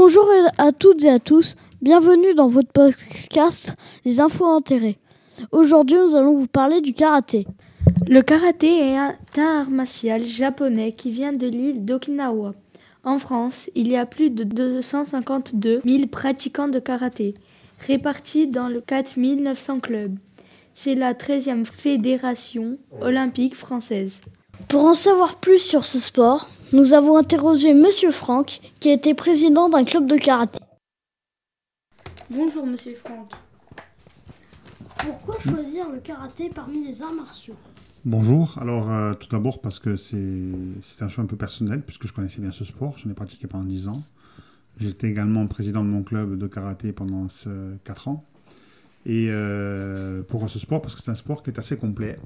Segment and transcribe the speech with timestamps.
[0.00, 3.74] Bonjour à toutes et à tous, bienvenue dans votre podcast
[4.04, 4.96] Les infos enterrées.
[5.50, 7.48] Aujourd'hui nous allons vous parler du karaté.
[8.06, 12.54] Le karaté est un art martial japonais qui vient de l'île d'Okinawa.
[13.02, 17.34] En France, il y a plus de 252 000 pratiquants de karaté,
[17.80, 20.16] répartis dans le 4 900 clubs.
[20.74, 24.20] C'est la 13e fédération olympique française.
[24.68, 29.68] Pour en savoir plus sur ce sport, nous avons interrogé Monsieur Franck, qui était président
[29.68, 30.60] d'un club de karaté.
[32.30, 33.30] Bonjour Monsieur Franck.
[34.98, 37.54] Pourquoi choisir le karaté parmi les arts martiaux?
[38.04, 42.12] Bonjour, alors euh, tout d'abord parce que c'est un choix un peu personnel, puisque je
[42.12, 44.02] connaissais bien ce sport, j'en ai pratiqué pendant 10 ans.
[44.78, 47.26] J'étais également président de mon club de karaté pendant
[47.84, 48.24] 4 ans.
[49.06, 52.18] Et euh, pourquoi ce sport Parce que c'est un sport qui est assez complet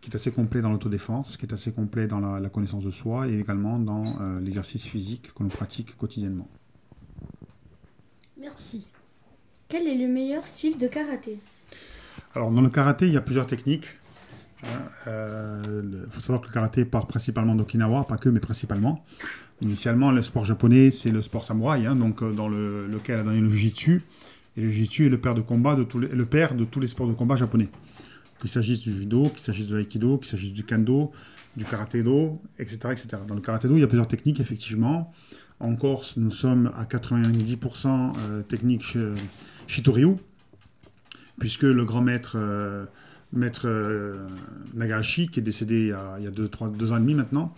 [0.00, 3.28] qui est assez complet dans l'autodéfense, qui est assez complet dans la, connaissance de soi
[3.28, 6.48] et également dans euh, l'exercice physique que l'on pratique quotidiennement.
[8.40, 8.86] Merci.
[9.68, 11.38] Quel est le meilleur style de karaté?
[12.34, 13.86] Alors dans le karaté, il y a plusieurs techniques.
[14.62, 14.90] Il hein.
[15.06, 19.04] euh, faut savoir que le karaté part principalement d'Okinawa, pas que, mais principalement.
[19.60, 23.40] Initialement, le sport japonais, c'est le sport samouraï, hein, donc euh, dans lequel a donné
[23.40, 24.02] le jiu-jitsu.
[24.56, 26.86] Et le jiu-jitsu est le père de combat de tous le père de tous les
[26.86, 27.68] sports de combat japonais
[28.40, 31.12] qu'il s'agisse du judo, qu'il s'agisse de l'aïkido, qu'il s'agisse du kendo,
[31.56, 33.08] du karaté-do, etc., etc.
[33.26, 35.12] Dans le karaté-do, il y a plusieurs techniques, effectivement.
[35.60, 38.84] En Corse, nous sommes à 90% euh, technique
[39.66, 40.14] Shitoryu,
[41.40, 42.84] puisque le grand maître, euh,
[43.32, 44.28] maître euh,
[44.74, 47.52] Nagashi, qui est décédé il y a, deux, trois, deux ans et demi maintenant,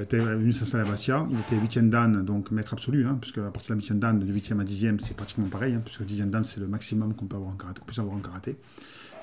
[0.00, 1.26] était venu s'installer à Bastia.
[1.30, 4.18] Il était 8e dan, donc maître absolu, hein, puisque à partir de la 8e dan,
[4.18, 7.26] de 8e à 10e, c'est pratiquement pareil, hein, puisque 10e dan, c'est le maximum qu'on
[7.26, 8.56] peut avoir en karaté, qu'on puisse avoir en karaté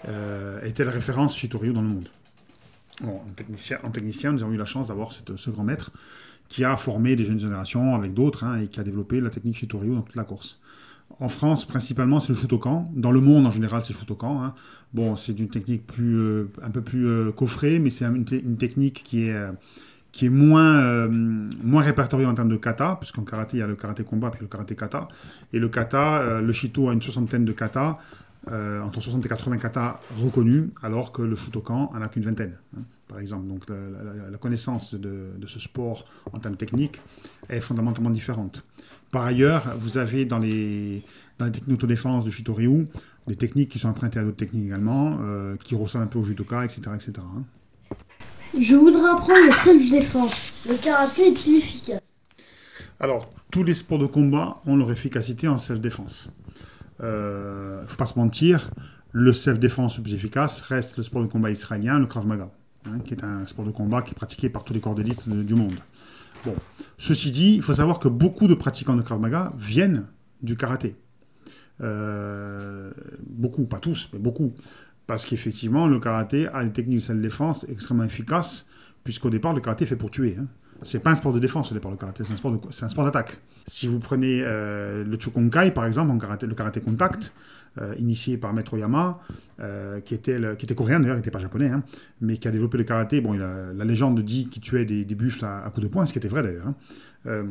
[0.08, 2.10] euh, était la référence Shitoryu dans le monde.
[3.04, 5.92] en, technicien, en, technicien, nous avons eu la chance d'avoir ce grand maître
[6.50, 9.56] qui a formé des jeunes générations avec d'autres hein, et qui a développé la technique
[9.56, 10.60] Shitoryu dans toute la course.
[11.20, 12.92] En France, principalement, c'est le Shutokan.
[12.96, 14.44] Dans le monde, en général, c'est le Shutokan.
[14.44, 14.54] Hein.
[14.94, 19.04] Bon, c'est une technique plus, euh, un peu plus euh, coffrée, mais c'est une, technique
[19.04, 19.38] qui est,
[20.12, 23.76] qui est moins, moins répertoriée en termes de kata, puisqu'en karaté, il y a le
[23.76, 25.08] karaté combat puis le karaté kata.
[25.52, 28.00] Et le kata, le Shito a une soixantaine de kata.
[28.48, 32.56] Euh, entre 60 et 80 katas reconnus, alors que le Shutokan en a qu'une vingtaine,
[32.76, 33.48] hein, par exemple.
[33.48, 37.02] Donc la, connaissance de, ce sport en termes techniques
[37.50, 38.64] est fondamentalement différente.
[39.12, 41.04] Par ailleurs, vous avez dans les,
[41.38, 42.88] dans les techniques d'autodéfense de Shitoryu
[43.28, 46.24] des techniques qui sont empruntées à d'autres techniques également, euh, qui ressemblent un peu au
[46.24, 46.82] judoka, etc.
[46.96, 47.14] etc.
[47.20, 47.44] Hein.
[48.60, 50.52] Je voudrais apprendre le self-défense.
[50.68, 52.24] Le karaté est-il efficace?
[53.00, 56.30] Alors, tous les sports de combat ont leur efficacité en self-défense
[57.02, 58.72] euh, faut pas se mentir,
[59.12, 62.52] le self-défense le plus efficace reste le sport de combat israélien, le Krav Maga,
[62.86, 65.28] hein, qui est un sport de combat qui est pratiqué par tous les corps d'élite
[65.28, 65.76] du monde.
[66.98, 70.06] Ceci dit, il faut savoir que beaucoup de pratiquants de Krav Maga viennent
[70.42, 70.96] du karaté.
[71.82, 72.92] Euh,
[73.28, 74.54] beaucoup, pas tous, mais beaucoup.
[75.08, 78.68] Parce qu'effectivement, le karaté a des techniques de self-défense extrêmement efficaces,
[79.04, 80.38] puisqu'au départ, le karaté est fait pour tuer.
[80.40, 80.48] Hein.
[80.84, 82.90] C'est pas un sport de défense au départ, le karaté, c'est un sport, c'est un
[82.90, 83.38] sport d'attaque.
[83.68, 87.34] Si vous prenez euh, le Chokonkai, par exemple, en karaté, le karaté contact,
[87.80, 89.20] euh, initié par Maître Oyama,
[89.60, 91.84] euh, qui, était qui était coréen d'ailleurs, il n'était pas japonais, hein,
[92.22, 93.22] mais qui a développé le karaté.
[93.22, 96.20] Bon, la légende dit qu'il tuait des, buffles à, à, coups de poing, ce qui
[96.20, 96.68] était vrai d'ailleurs.
[96.68, 97.46] Hein.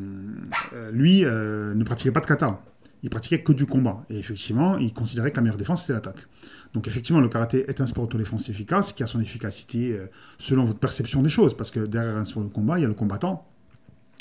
[0.92, 2.60] lui ne pratiquait pas de kata
[3.02, 4.04] il pratiquait que du combat.
[4.10, 6.26] Et effectivement, il considérait que la meilleure défense, c'était l'attaque.
[6.74, 10.06] Donc effectivement, le karaté est un sport autodéfense efficace, qui a son efficacité euh,
[10.38, 11.56] selon votre perception des choses.
[11.56, 13.46] Parce que derrière un sport de combat, il y a le combattant,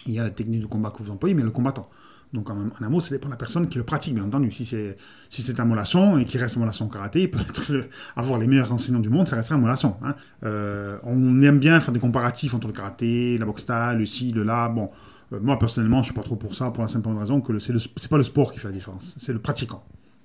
[0.06, 1.90] il y a la technique de combat que vous employez, mais le combattant.
[2.34, 4.52] Donc en, un mot, ça dépend de la personne qui le pratique, bien entendu.
[4.52, 4.98] Si c'est
[5.30, 8.72] si c'est un mollasson et qui reste mollasson karaté, il peut être avoir les meilleurs
[8.72, 9.96] enseignants du monde, ça restera un mollasson.
[10.04, 10.16] Hein.
[10.44, 14.44] Euh, on aime bien faire des comparatifs entre le karaté, la boxe le ci, le
[14.44, 14.68] là.
[14.68, 14.90] Bon,
[15.32, 18.08] moi, personnellement, je suis pas trop pour ça, pour la simple raison que c'est n'est
[18.10, 19.84] pas le sport qui fait la différence, c'est le pratiquant.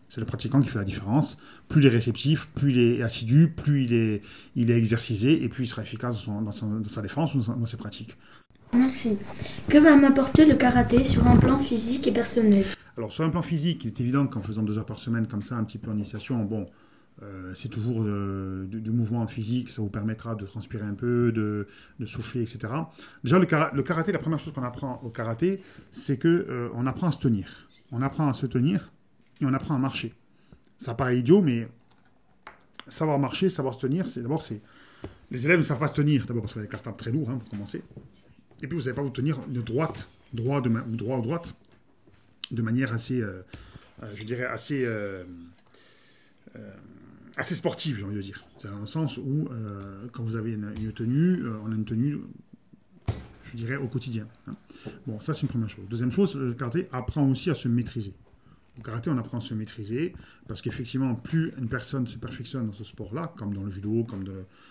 [0.09, 1.39] C'est le pratiquant qui fait la différence.
[1.69, 4.23] Plus il est réceptif, plus il est assidu, plus il est,
[4.57, 8.17] il est exercisé, et plus il sera efficace dans, sa défense ou dans, ses pratiques.
[8.75, 9.17] Merci.
[9.69, 12.67] Que va m'apporter le karaté sur un plan physique et personnel?
[12.99, 15.41] Alors, sur un plan physique, il est évident qu'en faisant deux heures par semaine, comme
[15.41, 16.67] ça, un petit peu en initiation, bon,
[17.23, 21.67] euh, c'est toujours euh, du, mouvement physique, ça vous permettra de transpirer un peu, de,
[22.07, 22.73] souffler, etc.
[23.23, 27.09] Déjà, le, karaté, la première chose qu'on apprend au karaté, c'est qu'on euh, on apprend
[27.09, 27.69] à se tenir.
[27.93, 28.91] On apprend à se tenir
[29.41, 30.15] et on apprend à marcher.
[30.79, 31.69] Ça paraît idiot, mais
[32.89, 34.61] savoir marcher, savoir se tenir, c'est d'abord, c'est...
[35.31, 37.13] Les élèves ne savent pas se tenir, d'abord parce que vous avez des cartables très
[37.13, 37.83] lourds, hein, pour commencer.
[38.63, 41.55] Et puis, vous ne savez pas vous tenir de droite, droit, de droit ou droite,
[42.51, 43.23] de manière assez,
[44.15, 44.87] je dirais, assez
[47.37, 48.45] assez sportive, j'ai envie de dire.
[48.59, 52.19] C'est un sens où, euh, quand vous avez une, tenue, euh, on a une tenue,
[53.45, 54.27] je dirais, au quotidien.
[54.47, 54.55] hein.
[55.07, 55.85] Bon, ça, c'est une première chose.
[55.89, 58.15] Deuxième chose, le karaté apprend aussi à se maîtriser.
[58.79, 60.15] Au karaté, on apprend à se maîtriser
[60.49, 64.25] parce qu'effectivement, plus une personne se perfectionne dans ce sport-là, comme dans le judo, comme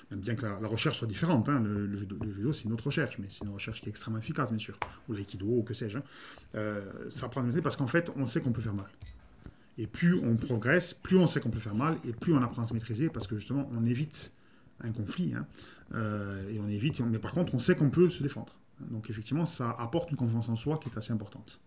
[0.10, 3.28] même bien que la, recherche soit différente, hein, le, judo, c'est une autre recherche, mais
[3.30, 4.78] c'est une recherche qui est extrêmement efficace, bien sûr,
[5.08, 6.00] ou l'aïkido, ou que sais-je.
[6.00, 6.04] hein.
[6.56, 8.90] Euh, ça apprend à se maîtriser parce qu'en fait, on sait qu'on peut faire mal.
[9.77, 12.63] Et plus on progresse, plus on sait qu'on peut faire mal, et plus on apprend
[12.63, 14.31] à se maîtriser parce que justement, on évite
[14.83, 15.45] un conflit, hein,
[15.95, 18.53] euh, et on évite, mais par contre, on sait qu'on peut se défendre.
[18.89, 21.59] Donc effectivement, ça apporte une confiance en soi qui est assez importante.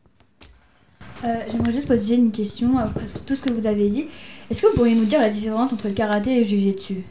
[1.24, 4.08] Euh, J'aimerais juste poser une question après tout ce que vous avez dit.
[4.50, 7.04] Est-ce que vous pourriez nous dire la différence entre le karaté et le jujitsu?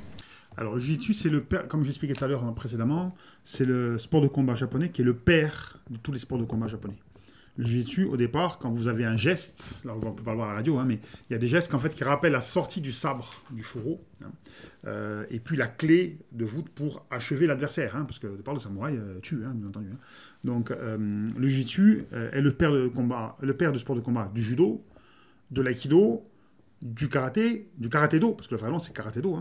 [0.56, 3.98] Alors, le jiu-jitsu, c'est le père, comme j'expliquais tout à l'heure hein, précédemment, c'est le
[3.98, 6.98] sport de combat japonais qui est le père de tous les sports de combat japonais.
[7.56, 10.50] Le jiu-jitsu, au départ, quand vous avez un geste, là on peut pas le voir
[10.50, 12.42] à la radio, hein, mais il y a des gestes qu'en fait, qui rappellent la
[12.42, 14.32] sortie du sabre du fourreau, hein,
[14.88, 18.56] euh, et puis la clé de voûte pour achever l'adversaire, hein, parce que au départ,
[18.56, 19.90] le samouraï euh, tue, bien entendu.
[20.44, 24.02] Donc, euh, le jiu-jitsu euh, est le père, de combat, le père du sport de
[24.02, 24.84] combat du judo,
[25.52, 26.28] de l'aïkido,
[26.82, 29.38] du karaté, du karaté-do, parce que le vrai c'est karaté-do,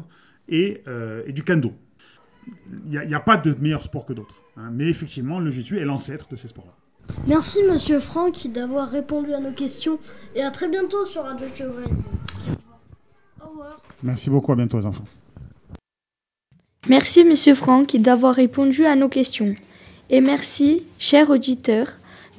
[0.48, 0.82] et,
[1.26, 1.72] et du kendo.
[2.90, 4.42] Il n'y a, pas de meilleur sport que d'autres.
[4.70, 6.76] mais effectivement, le jiu-jitsu est l'ancêtre de ces sports-là.
[7.26, 9.98] Merci Monsieur Franck d'avoir répondu à nos questions
[10.34, 12.02] et à très bientôt sur Radio Giovanni.
[13.40, 13.80] Au revoir.
[14.02, 15.04] Merci beaucoup, à bientôt les enfants.
[16.88, 19.54] Merci, Monsieur Franck, d'avoir répondu à nos questions.
[20.10, 21.88] Et merci, chers auditeurs,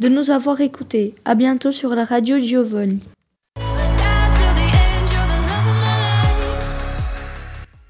[0.02, 1.16] de nous avoir écoutés.
[1.24, 3.00] À bientôt sur la radio Giovanni.